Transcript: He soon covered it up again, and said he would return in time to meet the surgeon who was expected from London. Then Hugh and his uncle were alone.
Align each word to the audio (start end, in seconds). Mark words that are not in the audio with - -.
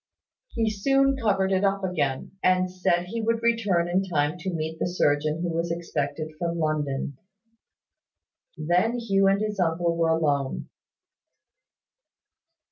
He 0.47 0.71
soon 0.71 1.15
covered 1.15 1.51
it 1.51 1.63
up 1.63 1.83
again, 1.83 2.31
and 2.41 2.71
said 2.71 3.03
he 3.09 3.21
would 3.21 3.43
return 3.43 3.87
in 3.87 4.03
time 4.03 4.35
to 4.39 4.51
meet 4.51 4.79
the 4.79 4.87
surgeon 4.87 5.43
who 5.43 5.49
was 5.53 5.69
expected 5.71 6.31
from 6.39 6.57
London. 6.57 7.19
Then 8.57 8.97
Hugh 8.97 9.27
and 9.27 9.39
his 9.39 9.59
uncle 9.59 9.95
were 9.95 10.09
alone. 10.09 10.69